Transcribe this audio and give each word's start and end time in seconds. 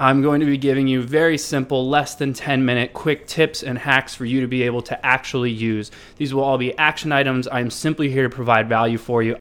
I'm 0.00 0.22
going 0.22 0.38
to 0.38 0.46
be 0.46 0.56
giving 0.56 0.86
you 0.86 1.02
very 1.02 1.36
simple, 1.36 1.88
less 1.88 2.14
than 2.14 2.32
10 2.32 2.64
minute 2.64 2.92
quick 2.92 3.26
tips 3.26 3.64
and 3.64 3.76
hacks 3.76 4.14
for 4.14 4.24
you 4.24 4.40
to 4.40 4.46
be 4.46 4.62
able 4.62 4.80
to 4.82 5.04
actually 5.04 5.50
use. 5.50 5.90
These 6.18 6.32
will 6.32 6.44
all 6.44 6.56
be 6.56 6.78
action 6.78 7.10
items. 7.10 7.48
I'm 7.50 7.68
simply 7.68 8.08
here 8.08 8.22
to 8.22 8.30
provide 8.32 8.68
value 8.68 8.96
for 8.96 9.24
you. 9.24 9.36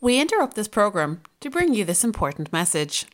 We 0.00 0.20
interrupt 0.20 0.56
this 0.56 0.66
program 0.66 1.20
to 1.38 1.48
bring 1.48 1.74
you 1.74 1.84
this 1.84 2.02
important 2.02 2.52
message. 2.52 3.06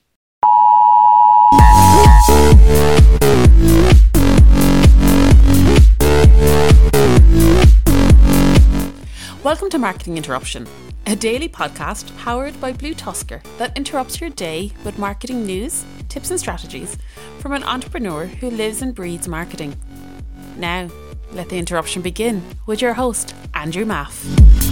Welcome 9.42 9.68
to 9.68 9.78
Marketing 9.78 10.16
Interruption, 10.16 10.66
a 11.06 11.14
daily 11.14 11.48
podcast 11.48 12.16
powered 12.16 12.58
by 12.60 12.72
BlueTuskr 12.72 13.42
that 13.58 13.76
interrupts 13.76 14.20
your 14.20 14.30
day 14.30 14.72
with 14.84 14.98
marketing 14.98 15.44
news, 15.44 15.84
tips, 16.08 16.30
and 16.30 16.40
strategies 16.40 16.96
from 17.40 17.52
an 17.52 17.62
entrepreneur 17.64 18.26
who 18.26 18.50
lives 18.50 18.80
and 18.80 18.94
breathes 18.94 19.28
marketing. 19.28 19.76
Now, 20.56 20.88
let 21.32 21.50
the 21.50 21.58
interruption 21.58 22.00
begin 22.00 22.42
with 22.66 22.80
your 22.80 22.94
host, 22.94 23.34
Andrew 23.54 23.84
Maff. 23.84 24.63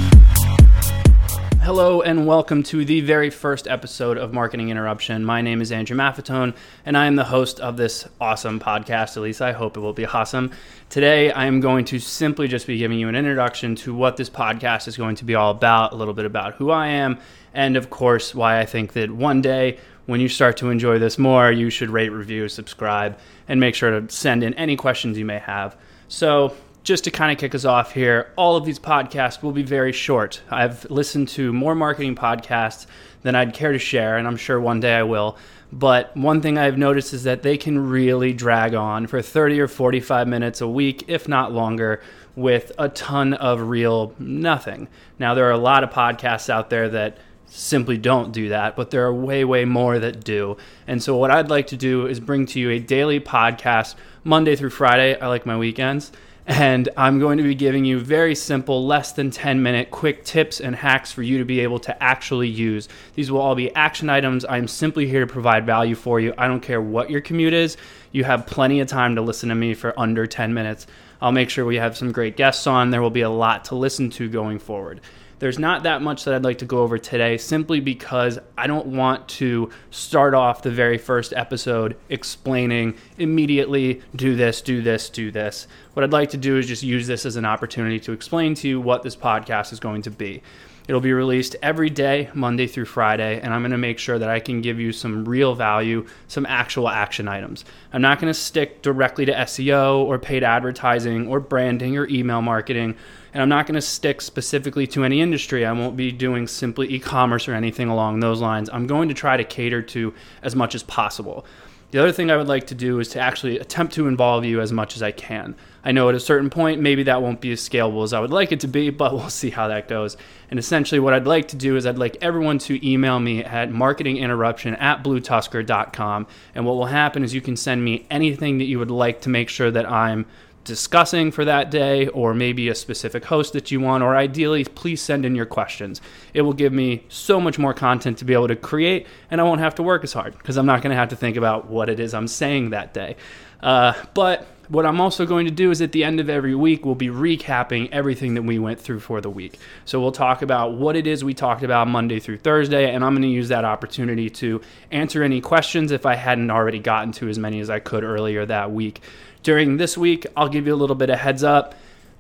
Hello 1.63 2.03
and 2.03 2.27
welcome 2.27 2.65
to 2.65 2.85
the 2.85 3.03
very 3.03 3.31
first 3.31 3.69
episode 3.69 4.19
of 4.19 4.33
Marketing 4.33 4.71
Interruption. 4.71 5.25
My 5.25 5.43
name 5.43 5.63
is 5.63 5.71
Andrew 5.71 5.97
Maffetone 5.97 6.57
and 6.85 6.97
I 6.97 7.07
am 7.07 7.15
the 7.15 7.23
host 7.23 7.61
of 7.61 7.77
this 7.77 8.09
awesome 8.21 8.59
podcast. 8.59 9.17
At 9.17 9.23
least 9.23 9.41
I 9.41 9.53
hope 9.53 9.77
it 9.77 9.81
will 9.81 9.93
be 9.93 10.05
awesome. 10.05 10.51
Today 10.89 11.31
I 11.31 11.47
am 11.47 11.61
going 11.61 11.85
to 11.85 12.01
simply 12.01 12.49
just 12.49 12.67
be 12.67 12.79
giving 12.79 12.99
you 12.99 13.09
an 13.09 13.15
introduction 13.15 13.77
to 13.77 13.95
what 13.95 14.17
this 14.17 14.29
podcast 14.29 14.89
is 14.89 14.97
going 14.97 15.15
to 15.15 15.25
be 15.25 15.37
all 15.37 15.53
about, 15.53 15.93
a 15.93 15.95
little 15.95 16.15
bit 16.15 16.25
about 16.25 16.55
who 16.55 16.73
I 16.73 16.89
am, 16.89 17.21
and 17.55 17.77
of 17.77 17.91
course 17.91 18.35
why 18.35 18.59
I 18.59 18.67
think 18.67 18.95
that 18.95 19.13
one 19.13 19.41
day 19.41 19.79
when 20.07 20.21
you 20.21 20.29
start 20.29 20.57
to 20.57 20.71
enjoy 20.71 20.99
this 20.99 21.17
more, 21.17 21.53
you 21.53 21.71
should 21.71 21.91
rate, 21.91 22.09
review, 22.09 22.49
subscribe, 22.49 23.17
and 23.47 23.61
make 23.61 23.77
sure 23.77 24.01
to 24.01 24.13
send 24.13 24.43
in 24.43 24.53
any 24.55 24.75
questions 24.75 25.17
you 25.17 25.25
may 25.25 25.39
have. 25.39 25.77
So, 26.09 26.57
just 26.85 27.05
to 27.05 27.11
kind 27.11 27.31
of 27.31 27.39
kick 27.39 27.55
us 27.55 27.65
off 27.65 27.93
here, 27.93 28.33
all 28.37 28.57
of 28.57 28.65
these 28.65 28.79
podcasts 28.79 29.43
will 29.43 29.53
be 29.53 29.63
very 29.63 29.93
short. 29.93 30.43
I've 30.51 30.89
listened 30.91 31.29
to 31.29 31.53
more 31.53 31.75
marketing 31.75 32.17
podcasts 32.17 32.87
than 33.23 33.35
I'd 33.35 33.55
care 33.55 33.73
to 33.73 33.79
share, 33.79 34.17
and 34.17 34.27
I'm 34.27 34.37
sure 34.37 34.61
one 34.61 34.81
day 34.81 34.95
I 34.95 35.05
will. 35.05 35.37
But 35.73 36.15
one 36.17 36.43
thing 36.43 36.59
I've 36.59 36.77
noticed 36.77 37.15
is 37.15 37.23
that 37.23 37.43
they 37.43 37.57
can 37.57 37.89
really 37.89 38.33
drag 38.33 38.75
on 38.75 39.07
for 39.07 39.23
30 39.23 39.61
or 39.61 39.69
45 39.69 40.29
minutes 40.29 40.61
a 40.61 40.69
week, 40.69 41.05
if 41.07 41.29
not 41.29 41.53
longer, 41.53 42.03
with 42.35 42.73
a 42.79 42.89
ton 42.89 43.35
of 43.35 43.69
real 43.69 44.15
nothing. 44.19 44.89
Now, 45.19 45.35
there 45.35 45.47
are 45.47 45.53
a 45.53 45.59
lot 45.59 45.85
of 45.85 45.91
podcasts 45.91 46.51
out 46.51 46.69
there 46.69 46.89
that 46.91 47.17
simply 47.47 47.97
don't 47.97 48.33
do 48.33 48.49
that, 48.49 48.77
but 48.77 48.91
there 48.91 49.05
are 49.07 49.15
way, 49.15 49.45
way 49.45 49.65
more 49.65 49.99
that 49.99 50.25
do. 50.25 50.57
And 50.87 51.03
so, 51.03 51.17
what 51.17 51.31
I'd 51.31 51.49
like 51.49 51.69
to 51.69 51.77
do 51.77 52.07
is 52.07 52.21
bring 52.21 52.45
to 52.47 52.61
you 52.61 52.71
a 52.71 52.79
daily 52.79 53.21
podcast 53.21 53.95
Monday 54.25 54.57
through 54.57 54.71
Friday. 54.71 55.19
I 55.19 55.29
like 55.29 55.47
my 55.47 55.57
weekends 55.57 56.13
and 56.47 56.89
I'm 56.97 57.21
going 57.21 57.39
to 57.39 57.45
be 57.45 57.55
giving 57.55 57.85
you 57.85 58.01
very 58.01 58.35
simple, 58.35 58.85
less 58.87 59.13
than 59.13 59.31
10 59.31 59.63
minute 59.63 59.91
quick 59.91 60.25
tips 60.25 60.61
and 60.61 60.75
hacks 60.75 61.13
for 61.13 61.23
you 61.23 61.39
to 61.39 61.45
be 61.45 61.61
able 61.61 61.79
to 61.81 62.03
actually 62.03 62.49
use. 62.49 62.89
These 63.15 63.31
will 63.31 63.41
all 63.41 63.55
be 63.55 63.75
action 63.75 64.11
items. 64.11 64.45
I'm 64.49 64.67
simply 64.67 65.07
here 65.07 65.21
to 65.21 65.33
provide 65.33 65.65
value 65.67 65.95
for 65.95 66.19
you. 66.19 66.35
I 66.37 66.49
don't 66.49 66.61
care 66.61 66.83
what 66.83 67.11
your 67.11 67.21
commute 67.21 67.55
is, 67.55 67.77
you 68.11 68.25
have 68.25 68.47
plenty 68.47 68.81
of 68.81 68.89
time 68.89 69.15
to 69.17 69.23
listen 69.23 69.49
to 69.49 69.55
me 69.55 69.75
for 69.75 69.99
under 69.99 70.27
10 70.27 70.53
minutes. 70.53 70.87
I'll 71.21 71.33
make 71.33 71.51
sure 71.51 71.65
we 71.65 71.77
have 71.77 71.97
some 71.97 72.13
great 72.13 72.37
guests 72.37 72.67
on. 72.67 72.91
There 72.91 73.01
will 73.01 73.11
be 73.11 73.21
a 73.21 73.31
lot 73.31 73.67
to 73.67 73.77
listen 73.77 74.11
to 74.11 74.29
going 74.29 74.59
forward. 74.59 75.01
There's 75.43 75.59
not 75.59 75.83
that 75.83 76.03
much 76.03 76.23
that 76.25 76.35
I'd 76.35 76.45
like 76.45 76.59
to 76.59 76.65
go 76.67 76.83
over 76.83 76.99
today 76.99 77.37
simply 77.37 77.81
because 77.81 78.39
I 78.57 78.69
don't 78.69 78.87
want 78.87 79.27
to 79.31 79.71
start 79.91 80.35
off 80.35 80.63
the 80.63 80.71
very 80.71 80.99
first 80.99 81.33
episode 81.33 81.97
explaining 82.09 82.95
immediately 83.19 84.03
do 84.15 84.37
this, 84.37 84.61
do 84.61 84.83
this, 84.83 85.11
do 85.11 85.33
this. 85.33 85.67
What 85.95 86.05
I'd 86.05 86.13
like 86.13 86.31
to 86.31 86.39
do 86.39 86.57
is 86.57 86.67
just 86.67 86.83
use 86.83 87.07
this 87.07 87.27
as 87.27 87.37
an 87.37 87.45
opportunity 87.45 88.01
to 88.01 88.13
explain 88.13 88.55
to 88.55 88.69
you 88.69 88.81
what 88.81 89.03
this 89.03 89.15
podcast 89.15 89.73
is 89.73 89.81
going 89.81 90.03
to 90.03 90.11
be. 90.11 90.43
It'll 90.89 91.01
be 91.01 91.13
released 91.13 91.55
every 91.63 91.91
day, 91.91 92.31
Monday 92.35 92.67
through 92.67 92.87
Friday, 92.87 93.41
and 93.41 93.55
I'm 93.55 93.61
going 93.61 93.73
to 93.73 93.79
make 93.79 93.99
sure 93.99 94.19
that 94.19 94.29
I 94.29 94.41
can 94.41 94.63
give 94.63 94.81
you 94.81 94.91
some 94.93 95.25
real 95.25 95.55
value, 95.55 96.07
some 96.29 96.47
actual 96.47 96.89
action 96.89 97.29
items. 97.29 97.65
I'm 97.93 98.03
not 98.03 98.21
going 98.21 98.33
to 98.33 98.39
stick 98.39 98.83
directly 98.83 99.27
to 99.27 99.33
SEO 99.33 99.99
or 99.99 100.19
paid 100.19 100.43
advertising 100.43 101.29
or 101.29 101.41
branding 101.41 101.97
or 101.99 102.09
email 102.09 102.43
marketing 102.43 102.97
and 103.35 103.43
I'm 103.43 103.49
not 103.49 103.67
going 103.67 103.77
to 103.77 103.81
stick 103.81 104.21
specifically 104.21 104.87
to 104.89 105.05
any 105.05 105.21
industry. 105.21 105.65
I 105.65 105.73
won't 105.73 105.97
be 105.97 106.13
doing 106.13 106.47
simply 106.47 106.93
e 106.93 106.99
commerce 106.99 107.49
or 107.49 107.55
anything 107.55 107.89
along 107.89 108.21
those 108.21 108.41
lines. 108.41 108.69
I'm 108.71 108.87
going 108.87 109.09
to 109.09 109.15
try 109.15 109.37
to 109.37 109.45
cater 109.45 109.81
to 109.83 110.13
as 110.43 110.55
much 110.55 110.75
as 110.75 110.83
possible. 110.83 111.47
The 111.93 112.01
other 112.01 112.11
thing 112.11 112.31
I 112.31 112.39
would 112.39 112.49
like 112.49 112.69
to 112.69 112.75
do 112.75 113.01
is 113.01 113.09
to 113.09 113.21
actually 113.21 113.59
attempt 113.59 113.93
to 113.95 114.09
involve 114.09 114.47
you 114.47 114.63
as 114.63 114.73
much 114.73 114.97
as 114.97 115.03
I 115.03 115.11
can. 115.11 115.55
I 115.85 115.93
know 115.93 116.09
at 116.09 116.15
a 116.15 116.21
certain 116.21 116.49
point, 116.49 116.81
maybe 116.81 117.03
that 117.03 117.21
won't 117.21 117.43
be 117.43 117.53
as 117.53 117.61
scalable 117.61 118.03
as 118.03 118.15
I 118.15 118.21
would 118.21 118.31
like 118.31 118.51
it 118.51 118.61
to 118.61 118.67
be, 118.67 118.89
but 118.89 119.13
we'll 119.15 119.29
see 119.29 119.51
how 119.51 119.69
that 119.69 119.89
goes. 119.89 120.17
And 120.51 120.59
essentially, 120.59 121.01
what 121.01 121.13
I'd 121.13 121.27
like 121.27 121.49
to 121.49 121.57
do 121.57 121.77
is 121.77 121.85
I'd 121.85 121.99
like 121.99 122.17
everyone 122.23 122.59
to 122.61 122.89
email 122.89 123.21
me 123.21 123.45
at 123.45 123.69
marketinginterruption 123.69 124.81
at 124.81 125.05
bluetuskr.com. 125.05 126.27
And 126.55 126.65
what 126.65 126.77
will 126.77 126.87
happen 126.87 127.25
is 127.25 127.35
you 127.35 127.43
can 127.43 127.59
send 127.59 127.85
me 127.85 128.07
anything 128.11 128.57
that 128.57 128.65
you 128.65 128.79
would 128.79 128.91
like 128.91 129.21
to 129.23 129.29
make 129.29 129.51
sure 129.51 129.71
that 129.71 129.85
I'm 129.87 130.25
discussing 130.65 131.31
for 131.31 131.45
that 131.45 131.71
day, 131.71 132.07
or 132.09 132.35
maybe 132.35 132.69
a 132.69 132.75
specific 132.75 133.25
host 133.25 133.53
that 133.53 133.71
you 133.71 133.81
want, 133.81 134.03
or 134.03 134.17
ideally, 134.17 134.65
please 134.65 135.01
send 135.01 135.25
in 135.25 135.35
your 135.35 135.47
questions. 135.47 136.01
It 136.35 136.43
will 136.43 136.53
give 136.53 136.73
me 136.73 137.05
so 137.09 137.41
much 137.41 137.59
more 137.59 137.75
content 137.75 138.19
to 138.19 138.25
be 138.25 138.33
able 138.33 138.49
to 138.49 138.57
create, 138.57 139.07
and 139.31 139.41
I 139.41 139.45
won't 139.45 139.61
have 139.61 139.75
to 139.77 139.83
work 139.83 140.05
as 140.05 140.13
hard 140.13 140.37
because 140.39 140.57
I'm 140.57 140.67
not 140.67 140.83
going 140.83 140.91
to 140.91 140.97
have 140.97 141.09
to 141.11 141.17
think 141.17 141.37
about 141.37 141.69
what 141.69 141.89
it 141.89 141.99
is 142.01 142.15
I'm 142.15 142.29
saying 142.29 142.71
that 142.71 142.95
day. 142.95 143.17
Uh, 143.63 143.95
but 144.15 144.47
what 144.69 144.87
I'm 144.87 145.01
also 145.01 145.27
going 145.27 145.45
to 145.47 145.53
do 145.53 145.71
is 145.71 145.83
at 145.83 145.93
the 145.93 146.03
end 146.03 146.19
of 146.19 146.31
every 146.31 146.55
week, 146.55 146.85
we'll 146.85 146.95
be 146.95 147.09
recapping 147.09 147.91
everything 147.93 148.35
that 148.35 148.43
we 148.43 148.59
went 148.59 148.81
through 148.81 149.01
for 149.01 149.21
the 149.21 149.29
week. 149.29 149.59
So 149.85 150.01
we'll 150.01 150.13
talk 150.13 150.43
about 150.43 150.75
what 150.75 150.97
it 150.97 151.07
is 151.07 151.23
we 151.23 151.35
talked 151.35 151.63
about 151.63 151.89
Monday 151.89 152.19
through 152.19 152.39
Thursday, 152.39 152.93
and 152.93 153.05
I'm 153.05 153.13
going 153.13 153.23
to 153.23 153.29
use 153.29 153.49
that 153.49 153.65
opportunity 153.65 154.31
to 154.31 154.61
answer 154.91 155.23
any 155.23 155.41
questions 155.41 155.93
if 155.93 156.07
I 156.07 156.15
hadn't 156.15 156.51
already 156.51 156.79
gotten 156.79 157.13
to 157.13 157.29
as 157.29 157.39
many 157.39 157.61
as 157.61 157.71
I 157.71 157.81
could 157.81 158.03
earlier 158.03 158.47
that 158.47 158.73
week 158.73 159.03
during 159.43 159.77
this 159.77 159.97
week. 159.97 160.27
I'll 160.37 160.49
give 160.49 160.67
you 160.67 160.75
a 160.75 160.77
little 160.77 160.97
bit 160.97 161.11
of 161.11 161.19
heads 161.19 161.43
up. 161.45 161.75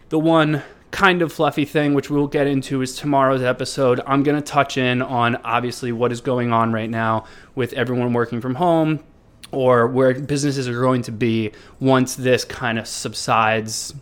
The 0.08 0.18
one 0.18 0.62
kind 0.90 1.22
of 1.22 1.32
fluffy 1.32 1.64
thing, 1.64 1.94
which 1.94 2.10
we'll 2.10 2.26
get 2.26 2.46
into, 2.46 2.82
is 2.82 2.94
tomorrow's 2.94 3.42
episode. 3.42 4.00
I'm 4.06 4.22
going 4.22 4.36
to 4.36 4.42
touch 4.42 4.76
in 4.76 5.00
on 5.02 5.36
obviously 5.36 5.92
what 5.92 6.12
is 6.12 6.20
going 6.20 6.52
on 6.52 6.72
right 6.72 6.90
now 6.90 7.24
with 7.54 7.72
everyone 7.72 8.12
working 8.12 8.40
from 8.40 8.56
home 8.56 9.02
or 9.50 9.86
where 9.86 10.14
businesses 10.14 10.68
are 10.68 10.80
going 10.80 11.02
to 11.02 11.12
be 11.12 11.52
once 11.80 12.14
this 12.16 12.44
kind 12.44 12.78
of 12.78 12.86
subsides 12.86 13.94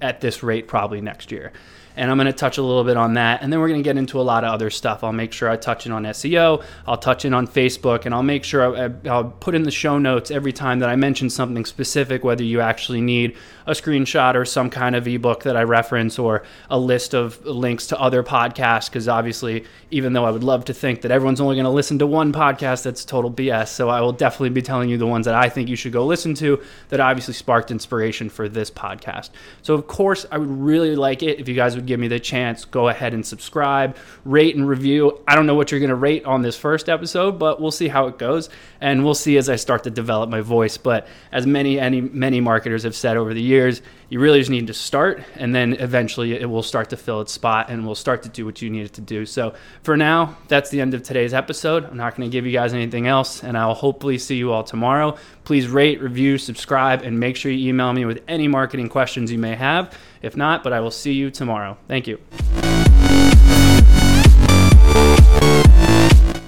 at 0.00 0.20
this 0.20 0.42
rate, 0.42 0.68
probably 0.68 1.00
next 1.00 1.30
year 1.30 1.52
and 1.96 2.10
I'm 2.10 2.16
going 2.16 2.26
to 2.26 2.32
touch 2.32 2.58
a 2.58 2.62
little 2.62 2.84
bit 2.84 2.96
on 2.96 3.14
that. 3.14 3.42
And 3.42 3.52
then 3.52 3.60
we're 3.60 3.68
going 3.68 3.82
to 3.82 3.84
get 3.84 3.96
into 3.96 4.20
a 4.20 4.22
lot 4.22 4.44
of 4.44 4.52
other 4.52 4.70
stuff. 4.70 5.04
I'll 5.04 5.12
make 5.12 5.32
sure 5.32 5.48
I 5.48 5.56
touch 5.56 5.86
in 5.86 5.92
on 5.92 6.04
SEO, 6.04 6.62
I'll 6.86 6.96
touch 6.96 7.24
in 7.24 7.34
on 7.34 7.46
Facebook, 7.46 8.06
and 8.06 8.14
I'll 8.14 8.22
make 8.22 8.44
sure 8.44 8.76
I, 8.76 8.88
will 8.88 9.30
put 9.30 9.54
in 9.54 9.62
the 9.62 9.70
show 9.70 9.98
notes 9.98 10.30
every 10.30 10.52
time 10.52 10.78
that 10.80 10.88
I 10.88 10.96
mention 10.96 11.30
something 11.30 11.64
specific, 11.64 12.24
whether 12.24 12.44
you 12.44 12.60
actually 12.60 13.00
need 13.00 13.36
a 13.66 13.72
screenshot 13.72 14.34
or 14.34 14.44
some 14.44 14.70
kind 14.70 14.96
of 14.96 15.06
ebook 15.06 15.44
that 15.44 15.56
I 15.56 15.62
reference 15.62 16.18
or 16.18 16.42
a 16.68 16.78
list 16.78 17.14
of 17.14 17.44
links 17.44 17.86
to 17.88 18.00
other 18.00 18.22
podcasts. 18.22 18.88
Because 18.88 19.08
obviously, 19.08 19.64
even 19.90 20.12
though 20.12 20.24
I 20.24 20.30
would 20.30 20.44
love 20.44 20.64
to 20.66 20.74
think 20.74 21.02
that 21.02 21.10
everyone's 21.10 21.40
only 21.40 21.56
going 21.56 21.64
to 21.64 21.70
listen 21.70 21.98
to 22.00 22.06
one 22.06 22.32
podcast, 22.32 22.82
that's 22.82 23.04
total 23.04 23.30
BS. 23.30 23.68
So 23.68 23.88
I 23.88 24.00
will 24.00 24.12
definitely 24.12 24.50
be 24.50 24.62
telling 24.62 24.88
you 24.88 24.98
the 24.98 25.06
ones 25.06 25.26
that 25.26 25.34
I 25.34 25.48
think 25.48 25.68
you 25.68 25.76
should 25.76 25.92
go 25.92 26.04
listen 26.04 26.34
to 26.34 26.62
that 26.88 27.00
obviously 27.00 27.34
sparked 27.34 27.70
inspiration 27.70 28.28
for 28.28 28.48
this 28.48 28.70
podcast. 28.70 29.30
So, 29.62 29.74
of 29.74 29.86
course, 29.86 30.26
I 30.30 30.38
would 30.38 30.50
really 30.50 30.96
like 30.96 31.22
it 31.22 31.38
if 31.38 31.48
you 31.48 31.54
guys 31.54 31.74
would 31.74 31.81
would 31.82 31.88
give 31.88 32.00
me 32.00 32.08
the 32.08 32.20
chance, 32.20 32.64
go 32.64 32.88
ahead 32.88 33.12
and 33.12 33.26
subscribe, 33.26 33.96
rate 34.24 34.54
and 34.54 34.68
review. 34.68 35.20
I 35.26 35.34
don't 35.34 35.46
know 35.46 35.54
what 35.54 35.70
you're 35.70 35.80
going 35.80 35.90
to 35.90 35.96
rate 35.96 36.24
on 36.24 36.42
this 36.42 36.56
first 36.56 36.88
episode, 36.88 37.38
but 37.38 37.60
we'll 37.60 37.72
see 37.72 37.88
how 37.88 38.06
it 38.06 38.18
goes, 38.18 38.48
and 38.80 39.04
we'll 39.04 39.14
see 39.14 39.36
as 39.36 39.48
I 39.48 39.56
start 39.56 39.84
to 39.84 39.90
develop 39.90 40.30
my 40.30 40.40
voice. 40.40 40.76
But 40.76 41.08
as 41.32 41.46
many 41.46 41.78
any 41.78 42.00
many 42.00 42.40
marketers 42.40 42.84
have 42.84 42.94
said 42.94 43.16
over 43.16 43.34
the 43.34 43.42
years, 43.42 43.82
you 44.08 44.20
really 44.20 44.38
just 44.38 44.50
need 44.50 44.68
to 44.68 44.74
start, 44.74 45.22
and 45.34 45.54
then 45.54 45.74
eventually 45.74 46.34
it 46.34 46.48
will 46.48 46.62
start 46.62 46.90
to 46.90 46.96
fill 46.96 47.20
its 47.20 47.32
spot, 47.32 47.68
and 47.68 47.84
we'll 47.84 47.94
start 47.94 48.22
to 48.22 48.28
do 48.28 48.46
what 48.46 48.62
you 48.62 48.70
need 48.70 48.86
it 48.86 48.92
to 48.94 49.00
do. 49.00 49.26
So 49.26 49.54
for 49.82 49.96
now, 49.96 50.36
that's 50.48 50.70
the 50.70 50.80
end 50.80 50.94
of 50.94 51.02
today's 51.02 51.34
episode. 51.34 51.84
I'm 51.84 51.96
not 51.96 52.16
going 52.16 52.30
to 52.30 52.32
give 52.32 52.46
you 52.46 52.52
guys 52.52 52.72
anything 52.72 53.06
else, 53.06 53.42
and 53.42 53.58
I'll 53.58 53.74
hopefully 53.74 54.18
see 54.18 54.36
you 54.36 54.52
all 54.52 54.62
tomorrow. 54.62 55.16
Please 55.44 55.68
rate, 55.68 56.00
review, 56.00 56.38
subscribe, 56.38 57.02
and 57.02 57.18
make 57.18 57.36
sure 57.36 57.50
you 57.50 57.68
email 57.68 57.92
me 57.92 58.04
with 58.04 58.22
any 58.28 58.48
marketing 58.48 58.88
questions 58.88 59.32
you 59.32 59.38
may 59.38 59.54
have. 59.54 59.96
If 60.22 60.36
not, 60.36 60.62
but 60.62 60.72
I 60.72 60.80
will 60.80 60.90
see 60.90 61.12
you 61.12 61.30
tomorrow. 61.30 61.76
Thank 61.88 62.06
you. 62.06 62.18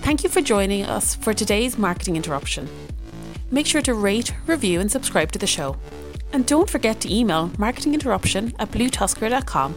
Thank 0.02 0.22
you 0.22 0.28
for 0.28 0.40
joining 0.40 0.84
us 0.84 1.14
for 1.14 1.34
today's 1.34 1.76
marketing 1.76 2.16
interruption. 2.16 2.68
Make 3.50 3.66
sure 3.66 3.82
to 3.82 3.94
rate, 3.94 4.34
review, 4.46 4.80
and 4.80 4.90
subscribe 4.90 5.32
to 5.32 5.38
the 5.38 5.46
show. 5.46 5.76
And 6.32 6.46
don't 6.46 6.70
forget 6.70 7.00
to 7.00 7.12
email 7.12 7.48
marketinginterruption 7.50 8.54
at 8.58 8.70
bluetuskr.com 8.70 9.74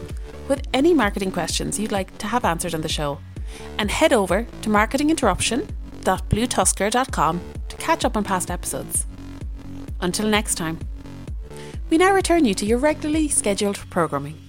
with 0.48 0.66
any 0.72 0.94
marketing 0.94 1.32
questions 1.32 1.78
you'd 1.78 1.92
like 1.92 2.16
to 2.18 2.26
have 2.26 2.44
answered 2.44 2.74
on 2.74 2.80
the 2.80 2.88
show. 2.88 3.20
And 3.78 3.90
head 3.90 4.12
over 4.12 4.46
to 4.62 4.68
marketinginterruption 4.68 5.68
shop.bluetuskr.com 6.08 7.57
to 7.68 7.76
catch 7.76 8.04
up 8.04 8.16
on 8.16 8.24
past 8.24 8.50
episodes. 8.50 9.06
Until 10.00 10.28
next 10.28 10.56
time, 10.56 10.78
we 11.90 11.98
now 11.98 12.12
return 12.12 12.44
you 12.44 12.54
to 12.54 12.66
your 12.66 12.78
regularly 12.78 13.28
scheduled 13.28 13.78
programming. 13.90 14.47